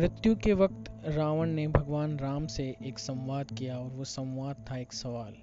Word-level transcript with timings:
मृत्यु 0.00 0.36
के 0.36 0.52
वक्त 0.52 1.02
रावण 1.04 1.46
ने 1.46 1.68
भगवान 1.68 2.18
राम 2.18 2.46
से 2.46 2.76
एक 2.82 2.98
संवाद 2.98 3.46
किया 3.58 3.78
और 3.78 3.90
वो 3.90 4.04
संवाद 4.04 4.64
था 4.70 4.76
एक 4.76 4.92
सवाल। 4.92 5.34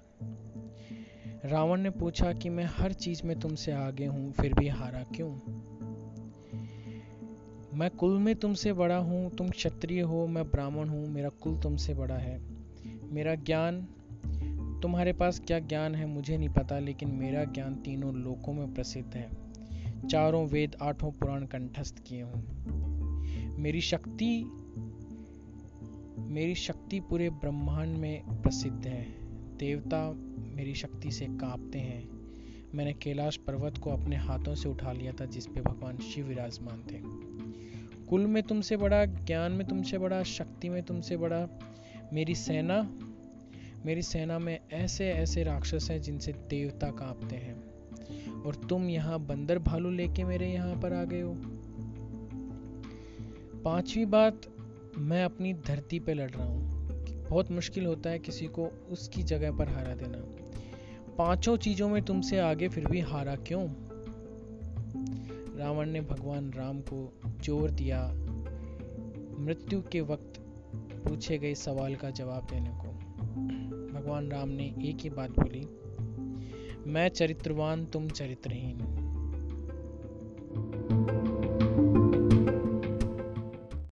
रावण 1.44 1.80
ने 1.80 1.90
पूछा 1.90 2.32
कि 2.32 2.48
मैं 2.48 2.64
हर 2.64 2.92
चीज़ 2.92 3.22
में 3.24 3.40
तुमसे 3.40 3.72
आगे 3.72 4.06
हूँ, 4.06 4.32
फिर 4.32 4.54
भी 4.54 4.68
हारा 4.68 5.02
क्यों? 5.02 5.30
मैं 7.74 7.90
कुल 7.90 8.18
में 8.18 8.34
तुमसे 8.34 8.72
बड़ा 8.72 8.96
हूँ, 8.96 9.30
तुम 9.30 9.48
क्षत्रिय 9.48 10.00
हो, 10.00 10.26
मैं 10.26 10.50
ब्राह्मण 10.50 10.88
हूँ, 10.88 11.08
मेरा 11.08 11.28
कुल 11.28 11.58
तुमसे 11.58 11.94
बड़ा 11.94 12.16
है। 12.16 12.40
मेरा 13.12 13.34
ज्ञान, 13.34 13.82
तुम्हारे 14.82 15.12
पास 15.12 15.40
क्या 15.40 15.58
ज्ञान 15.58 15.94
है 15.94 16.06
मुझे 16.06 16.38
नहीं 16.38 16.48
पता, 16.48 16.78
लेकिन 16.78 17.10
मेरा 17.10 17.44
ज्ञान 17.44 17.74
तीनों 17.74 18.14
लोकों 18.14 18.52
में 18.52 18.74
प्रसिद्ध 18.74 19.14
है। 19.14 19.30
चारों 20.08 20.48
वेद 20.48 20.76
आठों 20.82 21.10
पुराण 21.10 21.46
कंठस्थ 21.46 21.98
किए 22.06 22.22
हूँ। 22.22 22.58
मेरी 23.58 23.80
शक्ति 23.80 24.50
मेरी 26.18 26.54
शक्ति 26.54 27.00
पूरे 27.00 27.30
ब्रह्मांड 27.30 27.96
में 27.96 28.42
प्रसिद्ध 28.42 28.86
है। 28.86 29.04
देवता 29.56 30.12
मेरी 30.38 30.74
शक्ति 30.74 31.10
से 31.10 31.26
कांपते 31.26 31.78
हैं। 31.78 32.08
मैंने 32.74 32.92
कैलाश 32.92 33.36
पर्वत 33.36 33.78
को 33.78 33.90
अपने 33.90 34.16
हाथों 34.16 34.54
से 34.54 34.68
उठा 34.68 34.92
लिया 34.92 35.12
था, 35.12 35.24
जिस 35.24 35.46
पे 35.46 35.60
भगवान 35.60 35.98
शिव 35.98 36.26
विराजमान 36.26 36.82
थे। 36.90 37.00
कुल 38.06 38.26
में 38.26 38.42
तुमसे 38.42 38.76
बड़ा, 38.76 39.04
ज्ञान 39.04 39.52
में 39.52 39.68
तुमसे 39.68 39.98
बड़ा, 39.98 40.22
शक्ति 40.22 40.68
में 40.68 40.82
तुमसे 40.82 41.16
बड़ा, 41.16 41.48
मेरी 42.12 42.34
सेना 42.34 42.98
मेरी 43.86 44.02
सेना 44.02 44.38
में 44.38 44.58
ऐसे 44.72 45.10
ऐसे 45.10 45.44
राक्षस 45.44 45.88
हैं 45.90 46.02
जिनसे 46.02 46.32
देवता 46.32 46.90
कांपते 46.90 47.36
हैं। 47.36 47.62
और 48.42 48.54
तुम 48.54 48.88
यहाँ 48.88 49.20
बंदर 49.20 49.58
भालू 49.58 49.90
लेके 49.90 50.24
मेरे 50.24 50.52
यहाँ 50.52 50.80
पर 50.80 50.92
आ 50.92 51.04
गए 51.04 51.20
हो। 51.20 51.57
पांचवी 53.64 54.04
बात, 54.04 54.40
मैं 54.98 55.24
अपनी 55.24 55.54
धरती 55.54 55.98
पे 55.98 56.14
लड़ 56.14 56.30
रहा 56.30 56.44
हूँ। 56.44 56.78
बहुत 57.30 57.50
मुश्किल 57.50 57.86
होता 57.86 58.10
है 58.10 58.18
किसी 58.18 58.46
को 58.46 58.66
उसकी 58.90 59.22
जगह 59.22 59.52
पर 59.52 59.68
हारा 59.68 59.94
देना। 59.94 60.18
पाँचों 61.18 61.56
चीज़ों 61.56 61.88
में 61.88 62.02
तुमसे 62.02 62.38
आगे 62.38 62.68
फिर 62.68 62.86
भी 62.86 63.00
हारा 63.00 63.36
क्यों? 63.36 63.68
रावण 65.58 65.86
ने 65.86 66.00
भगवान 66.00 66.52
राम 66.52 66.80
को 66.80 67.12
ज़ोर 67.42 67.70
दिया। 67.70 68.12
मृत्यु 69.38 69.82
के 69.82 70.00
वक्त 70.00 70.40
पूछे 71.08 71.38
गए 71.38 71.54
सवाल 71.54 71.94
का 71.94 72.10
जवाब 72.10 72.46
देने 72.50 72.70
को। 72.70 72.92
भगवान 73.92 74.30
राम 74.30 74.48
ने 74.48 74.74
एक 74.84 74.98
ही 75.00 75.10
बात 75.10 75.30
बोली, 75.30 75.68
मैं 76.90 77.08
चरित्रवान, 77.08 77.84
तुम 77.84 78.08
चरित्रहीन। 78.08 78.98